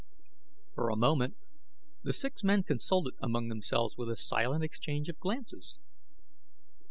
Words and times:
For 0.73 0.89
a 0.89 0.95
moment 0.95 1.37
the 2.01 2.11
six 2.11 2.43
men 2.43 2.63
consulted 2.63 3.13
among 3.21 3.49
themselves 3.49 3.97
with 3.99 4.09
a 4.09 4.15
silent 4.15 4.63
exchange 4.63 5.09
of 5.09 5.19
glances. 5.19 5.77